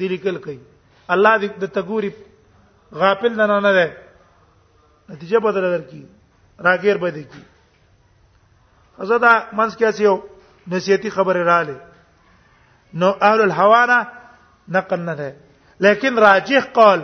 دی 0.00 0.08
لیکل 0.08 0.38
کوي 0.46 0.56
الله 1.16 1.34
دې 1.38 1.46
د 1.46 1.64
تګوري 1.64 2.10
غافل 3.02 3.36
نه 3.36 3.60
نه 3.66 3.72
ده 3.72 3.96
نتیجه 5.08 5.38
بدل 5.38 5.80
درکې 5.80 6.04
راګیر 6.68 6.96
به 7.04 7.10
دي 7.18 7.24
کی 7.34 7.42
حضرت 9.02 9.54
منس 9.60 9.76
کې 9.76 9.84
اسیو 9.84 10.20
نصیحتي 10.74 11.10
خبره 11.18 11.42
رااله 11.42 11.80
نو 13.02 13.14
اهل 13.30 13.40
الحوانه 13.46 13.98
نقل 14.78 15.00
نه 15.08 15.14
ده 15.22 15.36
لیکن 15.88 16.18
راجح 16.26 16.64
قول 16.78 17.02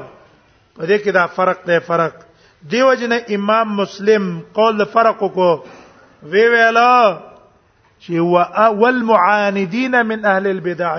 په 0.76 0.86
دې 0.86 1.04
کې 1.04 1.18
دا 1.18 1.26
فرق 1.40 1.66
دی 1.66 1.78
فرق 1.90 2.25
دیو 2.70 2.92
جن 3.00 3.12
امام 3.34 3.76
مسلم 3.76 4.28
قول 4.54 4.84
فرق 4.92 5.18
کو 5.34 5.50
وی 6.30 6.46
ویلا 6.48 6.98
چې 7.10 8.24
وا 8.32 8.42
اول 8.66 9.02
معاندین 9.10 9.92
من 10.06 10.24
اهل 10.30 10.46
البدع 10.52 10.94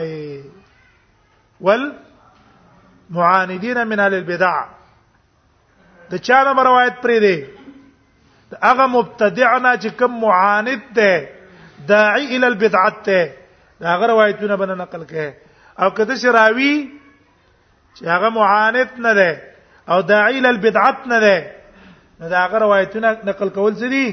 وال 1.67 1.83
معاندین 3.17 3.77
من 3.87 3.99
اهل 4.03 4.13
البدع 4.19 4.51
د 6.11 6.15
چا 6.29 6.37
نه 6.43 6.63
روایت 6.69 7.01
پری 7.01 7.19
دی 7.25 7.33
هغه 8.63 8.85
مبتدعنا 8.93 9.73
چې 9.77 9.87
کوم 9.99 10.17
معاند 10.21 10.81
ده 10.95 11.29
داعی 11.91 12.29
ال 12.37 12.43
البدعت 12.51 13.03
ته 13.09 13.27
دا 13.81 13.87
هغه 13.97 14.05
روایتونه 14.13 14.55
بنه 14.63 14.75
نقل 14.85 15.03
کړي 15.07 15.33
او 15.79 15.93
کده 15.99 16.15
چې 16.15 16.25
راوی 16.39 16.71
چې 17.95 18.07
هغه 18.15 18.29
معاند 18.39 18.87
نه 19.09 19.13
ده 19.21 19.41
او 19.95 20.01
داعی 20.15 20.39
ال 20.45 20.51
البدعت 20.53 21.07
نه 21.13 21.19
ده 21.27 21.37
نو 22.21 22.27
دا 22.29 22.45
غره 22.51 22.59
روایتونه 22.65 23.09
نقل 23.29 23.49
کول 23.59 23.73
څه 23.79 23.87
دي 23.93 24.03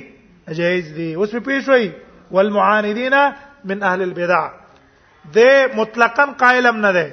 جایز 0.61 0.87
دي 0.96 1.08
اوس 1.16 1.30
په 1.37 1.40
پیښ 1.49 1.68
وای 1.68 1.88
والمعاندین 2.37 3.14
من 3.70 3.82
اهل 3.90 4.02
البدع 4.06 4.40
د 5.37 5.76
مطلقاً 5.78 6.25
قائلم 6.42 6.76
نه 6.87 6.90
ده 6.92 7.06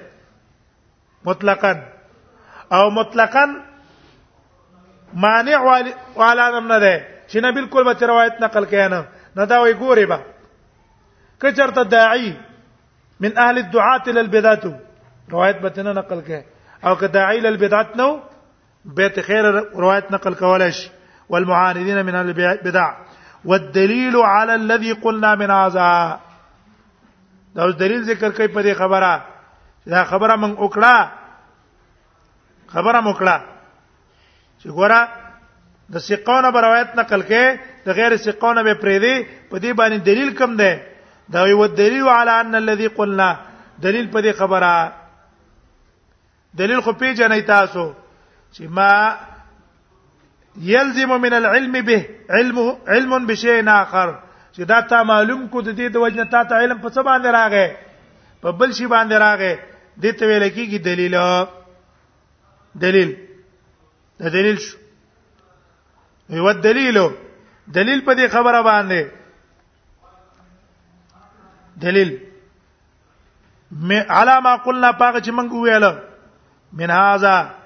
مطلقاً 1.26 1.74
او 2.80 2.90
مطلقاً 2.98 3.46
مانع 5.26 5.60
نم 5.68 6.68
نه 6.72 6.80
ده 6.80 6.96
چې 7.30 7.38
نه 7.44 7.52
بالکل 7.60 7.84
به 7.92 8.08
روایت 8.14 8.42
نقل 8.46 8.66
کینه 8.76 9.02
نه 9.38 9.46
دا 9.54 9.62
وی 9.64 9.74
ګوري 9.84 10.06
با 10.14 10.20
کچرت 11.44 11.76
داعی 11.96 12.34
من 13.20 13.38
اهل 13.38 13.58
الدعاة 13.58 14.04
الى 14.08 14.20
البدعه 14.20 14.80
روایت 15.36 15.58
به 15.64 15.84
نه 15.84 15.94
نقل 16.02 16.22
کړي 16.28 16.86
او 16.88 16.96
که 16.96 17.08
داعی 17.08 17.40
للبدعه 17.48 17.88
نو 18.04 18.10
بیت 18.86 19.22
خیر 19.26 19.44
روایت 19.54 20.12
نقل 20.12 20.34
کولای 20.34 20.72
شي 20.72 20.90
والمعارضین 21.30 22.02
من 22.04 22.16
البدع 22.16 22.94
والدليل 23.46 24.16
على 24.18 24.54
الذي 24.56 24.92
قلنا 24.94 25.36
من 25.36 25.52
هذا 25.52 26.20
دا 27.56 27.64
اوس 27.64 27.76
دلیل 27.76 28.04
ذکر 28.04 28.30
کوي 28.30 28.48
په 28.48 28.62
دې 28.62 28.72
خبره 28.78 29.26
دا 29.94 30.04
خبره 30.04 30.36
مونږ 30.44 30.54
وکړه 30.66 30.98
خبره 32.74 33.02
مونږ 33.02 33.16
وکړه 33.16 33.44
چې 34.60 34.68
ګوره 34.80 35.02
د 35.96 35.98
سقونه 36.08 36.48
به 36.56 36.60
روایت 36.68 36.90
نقل 37.00 37.22
کې 37.32 37.44
د 37.88 37.90
غیر 38.00 38.12
سقونه 38.26 38.62
به 38.68 38.74
پرې 38.84 38.98
دی 39.02 39.28
په 39.50 39.60
دې 39.60 39.76
باندې 39.76 40.06
دلیل 40.12 40.30
کم 40.42 40.52
دی 40.64 40.74
دا 41.34 41.40
یو 41.48 41.66
دلیل 41.68 42.08
على 42.08 42.32
ان 42.44 42.54
الذي 42.62 42.88
قلنا 43.00 43.30
دلیل 43.88 44.06
په 44.16 44.20
دې 44.22 44.36
خبره 44.44 44.76
دلیل 46.64 46.80
خو 46.86 46.92
پیژنې 46.94 47.42
تاسو 47.52 47.86
چې 48.54 48.68
ما 48.68 49.18
يلزم 50.60 51.12
من 51.22 51.34
العلم 51.34 51.72
به 51.72 52.10
علم 52.30 52.58
علم 52.88 53.26
بشيء 53.28 53.70
اخر 53.76 54.14
چې 54.56 54.62
دا 54.68 54.80
تا 54.94 55.04
معلوم 55.04 55.48
کو 55.48 55.62
د 55.62 55.68
دې 55.76 55.90
د 55.92 55.96
وجنه 55.96 56.24
تا 56.26 56.44
ته 56.44 56.56
علم 56.56 56.80
په 56.82 56.90
څه 56.90 57.02
باندې 57.02 57.30
راغې 57.30 57.68
په 58.42 58.52
بل 58.52 58.72
شي 58.74 58.88
باندې 58.88 59.16
راغې 59.16 59.60
دې 59.98 60.12
ته 60.20 60.26
ویل 60.26 60.50
کېږي 60.50 60.78
دلیل 60.78 61.16
دلیل 62.76 63.18
دا 64.20 64.28
دلیل 64.30 64.58
شو 64.66 64.78
یو 66.36 66.52
دلیل 66.54 67.00
دلیل 67.80 68.02
په 68.08 68.14
دې 68.14 68.28
خبره 68.36 68.62
باندې 68.62 69.04
دلیل 71.88 72.12
علامه 74.10 74.58
قلنا 74.64 74.92
پاک 74.92 75.24
چې 75.24 75.30
موږ 75.30 75.52
ویل 75.54 75.90
من 76.80 76.90
هاذا 77.00 77.61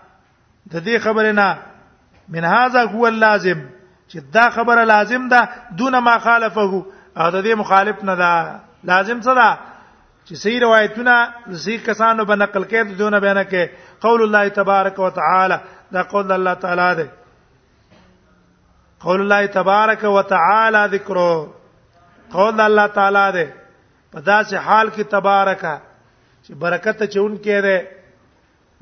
د 0.73 0.83
دې 0.85 0.97
خبره 1.05 1.31
نه 1.31 1.49
من 2.35 2.43
هاذا 2.51 2.81
هو 2.93 3.05
اللازم 3.11 3.59
چې 4.09 4.17
دا 4.37 4.45
خبره 4.57 4.83
لازم 4.91 5.27
ده 5.33 5.41
دون 5.81 5.97
ما 6.07 6.13
خالفه 6.27 6.61
او 6.61 7.31
د 7.31 7.43
دې 7.43 7.55
مخالف 7.63 8.03
نه 8.09 8.15
ده 8.15 8.59
لازم 8.91 9.19
څه 9.21 9.33
ده 9.39 9.59
چې 10.25 10.33
صحیح 10.43 10.61
روایتونه 10.63 11.33
صحیح 11.65 11.81
کسانو 11.89 12.25
به 12.29 12.35
نقل 12.43 12.63
کړي 12.71 12.97
دونه 13.01 13.19
بیان 13.25 13.41
کړي 13.43 13.69
قول 14.07 14.21
الله 14.27 14.49
تبارک 14.61 14.99
وتعالى 15.07 15.59
دا 15.97 16.01
قول 16.15 16.31
الله 16.37 16.53
تعالی 16.65 16.89
ده 16.95 17.09
قول 19.07 19.21
الله 19.25 19.45
تبارک 19.57 20.03
وتعالى 20.17 20.83
ذکرو 20.97 21.47
قول 22.37 22.59
الله 22.67 22.87
تعالی 22.97 23.25
ده 23.37 23.45
په 24.11 24.21
داسې 24.21 24.53
حال 24.69 24.89
کې 24.91 25.01
تبارک 25.13 25.63
چې 26.43 26.53
برکت 26.67 27.03
چون 27.17 27.37
کې 27.37 27.47
ده 27.47 27.87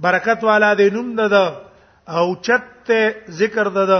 برکت 0.07 0.43
والا 0.51 0.73
دې 0.75 0.93
نوم 0.99 1.15
ده 1.37 1.45
او 2.07 2.35
چت 2.35 2.91
ذکر 3.29 3.63
دد 3.75 3.91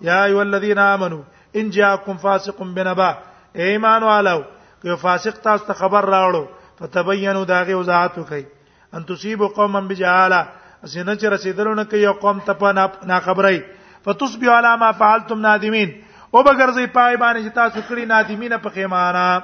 یا 0.00 0.22
ایو 0.24 0.38
الذین 0.40 0.78
آمنو 0.78 1.20
ان 1.54 1.70
جاءکم 1.70 2.16
فاسق 2.22 2.62
بنبا 2.62 3.10
ایمان 3.54 4.02
والو 4.02 4.40
که 4.82 4.94
فاسق 5.00 5.30
تاسو 5.40 5.64
ته 5.64 5.72
خبر 5.72 6.00
راوړو 6.04 6.44
فتبینوا 6.82 7.44
داغه 7.44 7.74
وضاحت 7.74 8.18
وکي 8.18 8.46
ان 8.94 9.04
تصيبوا 9.06 9.48
قوما 9.48 9.80
بجهاله 9.80 10.46
اسنه 10.84 11.14
چې 11.16 11.24
رسیدلونه 11.24 11.84
کوي 11.84 12.06
قوم 12.06 12.38
ته 12.40 12.52
په 12.52 12.72
نا 13.12 13.20
خبري 13.20 13.62
فتصبحوا 14.04 14.56
على 14.58 14.76
ما 14.76 14.90
فعلتم 14.92 15.40
نادمين 15.40 15.90
او 16.34 16.42
بغرځي 16.42 16.86
پای 16.94 17.16
باندې 17.16 17.46
چې 17.46 17.54
تاسو 17.54 17.78
کړی 17.88 18.00
نادمینه 18.04 18.56
په 18.56 18.68
خیمانه 18.68 19.42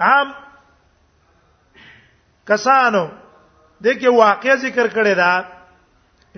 عام 0.00 0.28
کسانو 2.46 3.08
دغه 3.84 4.08
واقعي 4.20 4.56
ذکر 4.56 4.86
کړی 4.88 5.16
دا 5.16 5.32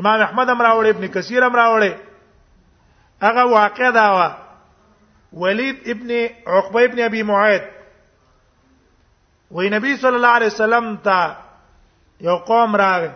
امام 0.03 0.21
احمد 0.21 0.49
امراوړ 0.51 0.87
ابن 0.89 1.07
کثیر 1.17 1.43
امراوړ 1.43 1.83
هغه 3.27 3.43
واقع 3.51 3.91
دا 3.97 4.07
و 4.19 4.27
ولید 5.43 5.81
ابن 5.93 6.11
عقبه 6.47 6.83
ابن 6.87 6.99
ابي 7.09 7.23
معيط 7.31 7.63
وې 9.55 9.65
نبی 9.77 9.97
صلی 10.05 10.17
الله 10.21 10.35
علیه 10.39 10.47
وسلم 10.55 10.95
ته 11.05 11.37
یو 12.31 12.37
قوم 12.51 12.77
راغی 12.83 13.11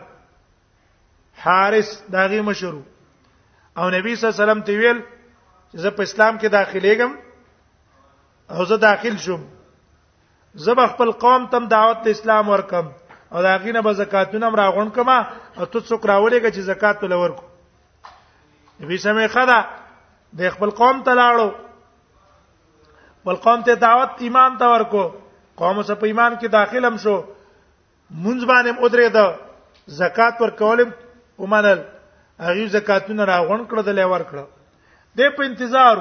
حارس 1.47 1.91
داغي 2.17 2.41
مشرو 2.51 2.83
او 3.79 3.91
نبی 3.97 4.15
صلی 4.17 4.27
الله 4.29 4.37
علیه 4.37 4.43
وسلم 4.45 4.61
ته 4.63 4.79
ویل 4.81 4.99
چې 5.71 5.77
زه 5.87 5.91
په 5.99 6.03
اسلام 6.11 6.39
کې 6.39 6.47
داخليږم 6.47 7.13
او 8.57 8.65
زه 8.73 8.77
داخل 8.87 9.17
شوم 9.27 9.45
زه 10.67 10.87
خپل 10.95 11.11
قوم 11.27 11.47
تم 11.57 11.67
دعوت 11.75 12.07
اسلام 12.17 12.49
ورکم 12.49 12.87
او 13.33 13.43
دا 13.43 13.59
غینه 13.59 13.83
به 13.83 13.93
زکاتونه 13.93 14.49
مرا 14.49 14.73
غون 14.73 14.91
کما 14.91 15.19
او 15.57 15.65
ته 15.67 15.81
څوک 15.81 16.03
راولېږي 16.11 16.51
چې 16.55 16.61
زکات 16.73 17.01
ته 17.01 17.07
لور 17.09 17.31
کو 17.31 17.45
نبی 18.81 18.97
سمې 18.99 19.27
خدا 19.29 19.61
د 20.39 20.51
خپل 20.55 20.71
قوم 20.81 21.03
ته 21.03 21.15
لاړو 21.15 21.51
ول 23.25 23.37
قوم 23.47 23.63
ته 23.63 23.75
دعوت 23.75 24.11
ایمان 24.25 24.57
ته 24.59 24.65
ورکو 24.73 25.05
قوم 25.61 25.83
سه 25.83 25.95
په 25.95 26.07
ایمان 26.07 26.37
کې 26.41 26.47
داخلم 26.49 26.97
شو 27.05 27.17
منځ 28.25 28.45
باندې 28.51 28.85
ادرې 28.85 29.09
ده 29.13 29.35
زکات 30.01 30.41
ورکولم 30.43 30.91
ومنل 31.39 31.81
هغه 32.47 32.67
زکاتونه 32.77 33.25
راغون 33.25 33.67
کړل 33.69 33.99
ور 34.05 34.23
کړل 34.23 34.47
د 35.19 35.37
په 35.37 35.43
انتظار 35.51 35.97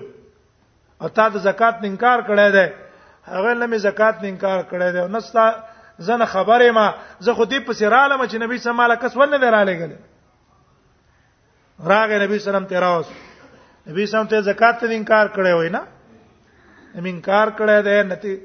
او 1.04 1.09
تا 1.16 1.26
د 1.37 1.40
زکات 1.47 1.83
انکار 1.88 2.23
کړی 2.28 2.59
دی 2.59 2.66
هغه 3.30 3.54
لمه 3.62 3.78
زکات 3.87 4.23
انکار 4.30 4.62
کړی 4.71 4.92
دی 4.97 5.07
نستا 5.16 5.47
زنه 6.11 6.25
خبره 6.37 6.71
ما 6.78 6.87
زه 7.19 7.35
خو 7.35 7.45
دې 7.45 7.66
پسې 7.66 7.83
رالم 7.97 8.23
چې 8.26 8.35
نبی 8.45 8.59
سم 8.66 8.76
مال 8.83 8.95
کس 9.07 9.16
ونه 9.21 9.38
دراله 9.47 9.76
غل 9.83 9.97
راغه 11.92 12.19
نبی 12.25 12.38
سلام 12.49 12.64
ته 12.75 12.78
راوس 12.88 13.09
نبی 13.90 14.07
سلام 14.14 14.26
ته 14.35 14.40
زکات 14.52 14.78
ته 14.85 14.99
انکار 15.02 15.28
کړی 15.28 15.52
وای 15.52 15.69
نه 15.76 15.80
ام 17.00 17.04
انکار 17.16 17.52
کړی 17.63 17.89
دی 17.89 18.02
نتی 18.13 18.36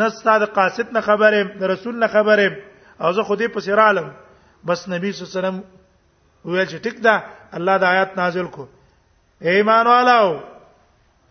نستا 0.00 0.38
د 0.40 0.52
قاصد 0.60 0.92
نه 0.96 1.00
خبره 1.10 1.44
د 1.62 1.70
رسول 1.70 1.98
نه 2.04 2.14
خبره 2.16 2.52
او 3.00 3.12
زه 3.12 3.22
خو 3.22 3.36
دې 3.36 3.52
پسې 3.58 3.82
رالم 3.82 4.10
بس 4.70 4.88
نبی 4.92 5.12
صلی 5.12 5.26
الله 5.26 5.34
علیه 5.34 5.40
وسلم 5.48 5.58
ویل 6.48 6.66
چې 6.72 6.78
ټیک 6.84 6.96
ده 7.04 7.14
الله 7.58 7.78
د 7.84 7.84
آیات 7.92 8.16
نازل 8.20 8.46
کو 8.56 8.66
ایمان 9.54 9.86
والو 9.92 10.24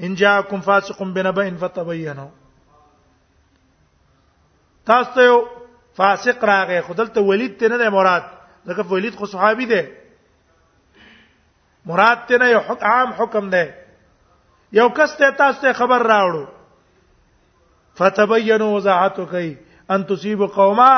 ان 0.06 0.15
جاءکم 0.21 0.62
فاسق 0.69 1.01
بنبأ 1.17 1.47
فتبینوا 1.63 2.27
تاسو 4.89 5.13
ته 5.19 5.38
فاسق 5.99 6.43
راغی 6.49 6.82
خدلته 6.89 7.21
ولید 7.30 7.56
ته 7.62 7.67
نه 7.84 7.89
مراد 7.99 8.23
ځکه 8.67 8.84
ولید 8.91 9.15
خو 9.21 9.25
صحابي 9.34 9.65
دی 9.73 9.82
مراد 11.91 12.17
ته 12.32 12.38
نه 12.43 12.47
یو 12.56 12.62
عام 12.91 13.13
حکم 13.21 13.49
دی 13.56 13.63
یو 14.80 14.89
کس 14.99 15.15
ته 15.21 15.32
تاسو 15.43 15.62
ته 15.65 15.73
خبر 15.80 15.99
راوړو 15.99 16.45
فتبینوا 18.01 18.69
وضاحت 18.75 19.15
کوي 19.34 19.49
ان 19.95 20.06
تصيب 20.12 20.41
قوما 20.60 20.91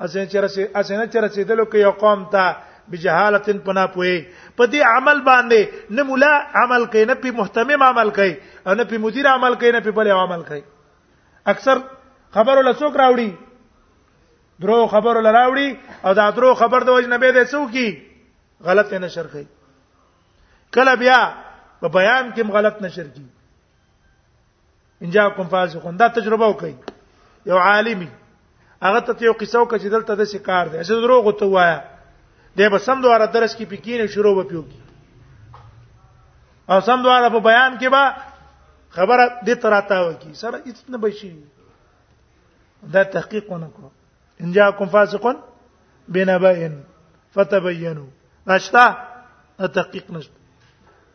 اسنه 0.00 0.24
چرسه 0.34 0.68
اسنه 0.74 1.06
چرسه 1.14 1.42
دلو 1.42 1.64
کې 1.64 1.74
یو 1.86 1.90
قوم 2.04 2.24
ته 2.34 2.50
بجهالتن 2.90 3.58
پنا 3.66 3.86
پوي 3.94 4.14
په 4.58 4.66
دې 4.72 4.96
عمل 4.96 5.20
باندې 5.28 5.96
نه 5.96 6.04
مولا 6.10 6.32
عمل 6.62 6.86
کوي 6.94 7.04
نه 7.10 7.14
په 7.24 7.32
محتمم 7.42 7.84
عمل 7.88 8.10
کوي 8.18 8.32
او 8.66 8.74
نه 8.80 8.84
په 8.92 9.02
مدیر 9.04 9.28
عمل 9.32 9.56
کوي 9.62 9.72
نه 9.76 9.80
په 9.86 9.96
بل 9.98 10.10
عمل 10.14 10.42
کوي 10.48 10.60
اکثر 11.54 11.80
خبرو 12.38 12.64
لڅوک 12.70 12.98
راوړي 13.02 13.28
درو 14.64 14.78
خبرو 14.94 15.20
لراوړي 15.26 15.68
او 16.08 16.14
دا 16.20 16.24
درو 16.40 16.52
خبر 16.62 16.88
د 16.90 16.98
وجه 16.98 17.12
نه 17.14 17.20
به 17.26 17.36
د 17.36 17.46
څوکي 17.52 17.88
غلط 18.70 18.94
نه 18.98 19.08
شرخي 19.18 19.44
کله 20.78 20.94
بیا 21.04 21.20
په 21.80 21.88
بیان 21.98 22.30
کې 22.34 22.56
غلط 22.58 22.82
نشر 22.86 23.08
کی 23.18 23.26
انجا 25.04 25.28
کوم 25.38 25.48
فاسقون 25.56 25.98
دا 26.02 26.08
تجربه 26.18 26.48
وکي 26.54 26.74
یو 27.52 27.58
عالمي 27.68 28.10
هغه 28.86 29.00
ته 29.06 29.26
یو 29.26 29.38
قصه 29.44 29.62
وکړه 29.62 29.80
چې 29.84 29.96
دلته 29.96 30.18
د 30.20 30.28
شکار 30.34 30.74
دی 30.74 30.78
چې 30.82 31.04
دروغ 31.06 31.30
ته 31.42 31.50
وایا 31.54 31.78
دی 32.58 32.68
به 32.68 32.78
سم 32.78 33.00
دواره 33.02 33.26
درس 33.26 33.56
کې 33.56 33.62
پکینه 33.66 34.06
شروع 34.06 34.36
به 34.42 34.48
پیو 34.48 34.62
کی 34.62 34.80
او 36.68 36.80
سم 36.80 37.02
دواره 37.02 37.28
په 37.28 37.40
بیان 37.40 37.78
کې 37.78 37.88
به 37.90 38.16
خبره 38.96 39.24
دې 39.46 39.54
تراته 39.62 39.98
وکی 40.00 40.34
سره 40.34 40.58
هیڅ 40.66 40.76
نه 40.88 40.98
بشي 40.98 41.30
دا 42.92 43.02
تحقیق 43.04 43.44
ونکړو 43.50 43.88
ان 44.40 44.52
جاءکم 44.52 44.86
فاسق 44.86 45.26
بنبأ 46.08 46.54
فتبینوا 47.34 48.06
نشتا 48.46 48.84
تحقیق 49.74 50.10
نشته 50.10 50.34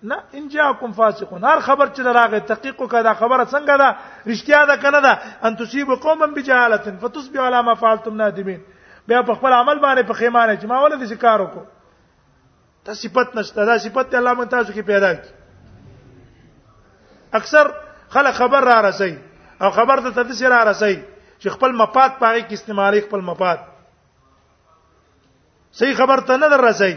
نه 0.03 0.17
ان 0.33 0.47
جاءکم 0.49 0.91
فاسقون 0.91 1.43
هر 1.43 1.59
خبر 1.59 1.87
چې 1.93 1.99
راغی 1.99 2.39
تحقیق 2.39 2.75
وکړه 2.79 3.03
دا 3.03 3.13
خبره 3.13 3.45
څنګه 3.45 3.75
ده 3.81 3.95
رښتیا 4.33 4.65
ده 4.69 4.75
کنه 4.77 4.99
ده 5.01 5.13
ان 5.47 5.55
تصيب 5.55 5.87
قوما 5.91 6.25
بجهاله 6.27 6.77
فتصبحوا 6.77 7.45
على 7.47 7.61
ما 7.63 7.73
فعلتم 7.73 8.15
نادمين 8.21 8.61
بیا 9.07 9.21
په 9.23 9.33
خپل 9.39 9.53
عمل 9.53 9.79
باندې 9.81 10.07
پخېمانه 10.09 10.55
چې 10.61 10.65
ما 10.69 10.79
ولې 10.81 10.97
دې 11.05 11.15
کار 11.23 11.39
وکړ 11.45 11.65
ته 12.87 12.93
صفت 13.01 13.35
نشته 13.39 13.65
دا 13.69 13.77
صفت 13.85 14.15
الله 14.21 14.33
مون 14.39 14.49
تاسو 14.53 14.73
کې 14.77 14.87
پیدا 14.91 15.13
کی 15.13 15.31
اکثر 17.39 17.71
خلک 18.17 18.33
خبر 18.41 18.61
را 18.71 18.77
رسي 18.89 19.11
او 19.61 19.69
خبر 19.79 20.01
ته 20.05 20.09
تدې 20.09 20.51
را 20.55 20.61
رسي 20.71 20.95
چې 21.39 21.49
خپل 21.57 21.75
مفاد 21.83 22.17
پاره 22.21 22.41
کې 22.41 22.53
استعمالي 22.59 23.01
خپل 23.07 23.21
مفاد 23.31 23.59
صحیح 25.81 25.93
خبر 26.01 26.19
ته 26.27 26.37
نه 26.43 26.49
در 26.55 26.61
رسي 26.69 26.93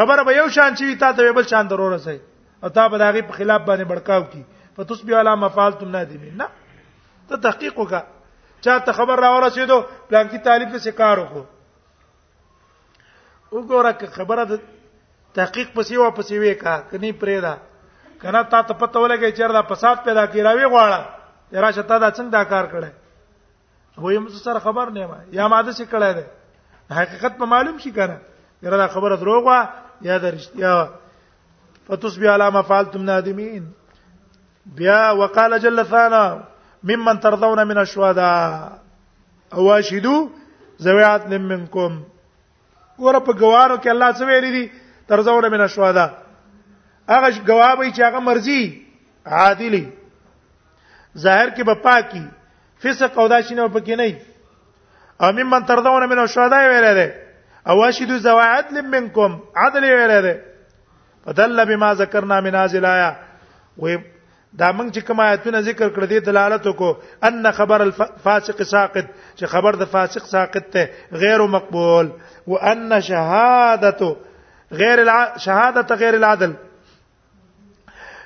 خبر 0.00 0.24
به 0.30 0.36
یو 0.38 0.48
شان 0.48 0.74
چې 0.74 0.98
تا 1.04 1.12
ته 1.18 1.32
بل 1.40 1.50
شان 1.52 1.66
درور 1.72 1.92
رسي 1.96 2.18
او 2.62 2.68
تا 2.78 2.88
به 2.88 2.98
دغه 3.04 3.22
په 3.32 3.42
خلاف 3.42 3.62
باندې 3.64 3.84
بڑکاو 3.84 4.24
کی 4.32 4.44
فتصبح 4.76 5.14
علی 5.20 5.34
مفعل 5.44 5.70
تم 5.80 5.88
نادمین 5.96 6.34
نه 6.36 6.48
ته 7.30 7.36
تحقیق 7.48 7.78
وکړه 7.80 8.02
چا 8.60 8.78
ته 8.78 8.92
خبر 8.92 9.16
را 9.20 9.36
ورسېدو 9.40 9.80
پلانکی 10.08 10.38
طالب 10.44 10.70
څه 10.84 10.90
کار 10.98 11.16
وکړو 11.24 11.44
وګوره 13.54 13.92
که 13.92 14.06
خبره 14.20 14.44
د 14.50 14.52
تحقیق 15.34 15.68
پسې 15.76 15.94
و 16.02 16.10
پسې 16.16 16.36
وې 16.42 16.54
کا 16.62 16.74
کني 16.90 17.12
پرې 17.12 17.38
دا 17.40 17.54
کنه 18.22 18.42
تا 18.52 18.62
ته 18.62 18.74
پته 18.74 18.98
ولګی 19.00 19.32
چې 19.36 19.52
دا 19.52 19.62
فساد 19.74 19.96
پیدا 20.04 20.24
کی 20.26 20.42
راوي 20.42 20.64
غواړه 20.66 21.00
یرا 21.56 21.70
شتا 21.76 21.98
دا 21.98 22.10
څنګه 22.10 22.30
دا 22.30 22.44
کار 22.44 22.64
کړه 22.72 22.90
وې 24.00 24.18
موږ 24.24 24.32
سره 24.44 24.58
خبر 24.68 24.90
نه 24.90 25.06
ما 25.06 25.18
یا 25.38 25.48
ماده 25.48 25.72
څه 25.72 25.84
کړه 25.90 26.10
ده 26.18 26.24
حقیقت 27.00 27.38
په 27.38 27.44
معلوم 27.52 27.78
شي 27.78 27.92
کنه 27.92 28.16
یرا 28.62 28.76
دا 28.76 28.88
خبره 28.94 29.16
دروغ 29.16 29.44
وا 29.46 29.58
یا 30.00 30.18
د 30.18 30.36
رښتیا 30.38 30.88
فتصبح 31.88 32.28
علامه 32.28 32.62
فعلتم 32.68 33.02
نادمین 33.02 33.68
بیا 34.76 35.00
وقال 35.18 35.58
جل 35.58 35.82
ثانا 35.90 36.22
ممن 36.84 37.20
ترضون 37.20 37.66
من 37.66 37.78
الشهداء 37.78 38.78
او 39.54 39.72
اشهدوا 39.72 40.28
زویات 40.78 41.26
منکم 41.26 41.92
ګوره 43.00 43.18
په 43.26 43.32
ګوارو 43.42 43.76
کې 43.78 43.88
الله 43.88 44.10
څه 44.12 44.24
ویلي 44.28 44.50
دي 44.56 44.72
ترزونه 45.08 45.48
من 45.48 45.60
الشهداء 45.60 46.10
هغه 47.08 47.28
ګوابې 47.46 47.90
چې 47.96 48.00
هغه 48.02 48.18
مرزي 48.20 48.62
عادلی 49.26 49.84
ظاهر 51.24 51.48
کې 51.56 51.62
به 51.68 51.74
پاکي 51.74 52.22
فسق 52.82 53.18
او 53.18 53.28
داشینه 53.28 53.68
په 53.68 53.80
کې 53.86 53.94
نه 53.96 54.16
او 55.20 55.32
ممن 55.32 55.64
ترضون 55.66 56.06
من 56.12 56.18
الشهداء 56.18 56.62
ویل 56.68 56.88
دي 57.00 57.08
او 57.68 57.84
اشهدوا 57.88 58.18
زویات 58.28 58.72
منکم 58.72 59.38
عدل 59.56 59.84
ویل 59.84 60.14
دي 60.26 60.36
فدل 61.24 61.64
بما 61.66 61.92
ذکرنا 61.94 62.40
من 62.40 62.54
هذه 62.54 62.78
الايه 62.78 63.16
دا 64.58 64.70
موږ 64.76 64.88
چې 64.94 65.00
کوم 65.06 65.20
آیتونه 65.20 65.60
ذکر 65.66 65.88
کړ 65.94 66.06
دي 66.12 66.18
دلالت 66.28 66.66
وکړو 66.66 67.28
ان 67.28 67.50
خبر 67.58 67.80
الفاسق 67.80 68.62
ساقط 68.70 69.10
چې 69.38 69.46
خبر 69.52 69.76
د 69.82 69.90
فاسق 69.92 70.24
ساقط 70.30 70.72
ته 70.76 71.18
غیر 71.24 71.44
مقبول 71.52 72.08
وان 72.54 73.00
شهادته 73.10 74.16
غیر 74.80 75.02
الع... 75.02 75.38
شهادت 75.44 75.92
غیر 76.02 76.14
العدل 76.14 76.52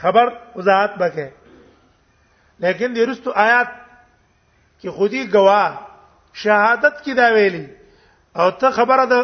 خبر 0.04 0.32
وضاحت 0.60 0.98
بکه 1.04 1.32
لیکن 2.64 2.94
د 2.96 3.00
رستو 3.10 3.32
آیات 3.46 3.70
کې 4.82 4.90
خودي 4.98 5.22
گواه 5.34 5.80
شهادت 6.44 7.02
کې 7.04 7.14
دا 7.22 7.32
ویلي 7.38 7.66
او 8.44 8.50
ته 8.62 8.70
خبره 8.78 9.06
ده 9.14 9.24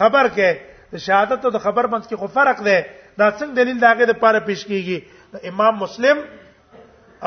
خبر 0.00 0.26
کې 0.36 0.48
د 0.96 1.04
شهادت 1.06 1.44
او 1.44 1.50
د 1.56 1.64
خبر 1.64 1.86
منځ 1.86 2.06
کې 2.06 2.16
خو 2.16 2.26
فرق 2.36 2.58
ده 2.60 2.86
دا 3.18 3.30
څنګه 3.30 3.54
دلیل 3.60 3.78
داګه 3.80 4.04
د 4.10 4.20
پاره 4.22 4.40
پیش 4.50 4.64
کیږي 4.68 5.04
امام 5.52 5.74
مسلم 5.86 6.18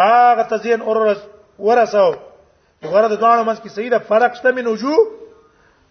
هغه 0.04 0.44
تزین 0.54 0.82
اور 0.94 1.04
ورسو 1.60 2.08
غره 2.84 3.08
د 3.08 3.20
دوه 3.20 3.44
منځ 3.44 3.60
کې 3.64 3.70
صحیح 3.76 3.90
ده 3.96 4.00
فرق 4.14 4.36
شته 4.40 4.52
من 4.62 4.68
وجوه 4.72 4.98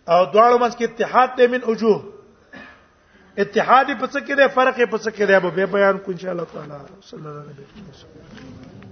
او 0.08 0.26
دواړو 0.32 0.58
منځ 0.58 0.76
کې 0.76 0.84
اتحاد 0.90 1.36
ته 1.40 1.46
من 1.56 1.64
وجوه 1.68 2.00
اتحاد 3.44 3.86
په 3.98 4.06
څه 4.06 4.18
کې 4.26 4.34
ده 4.40 4.48
فرق 4.56 4.76
په 4.90 4.98
څه 4.98 5.10
کې 5.16 5.24
ده 5.24 5.38
به 5.38 5.66
بیان 5.76 5.98
کو 5.98 6.10
ان 6.16 6.18
شاء 6.24 6.30
الله 6.30 6.46
تعالی 6.52 6.72
صلی 7.00 7.26
الله 7.26 7.40
علیه 7.42 7.92
وسلم 7.92 8.91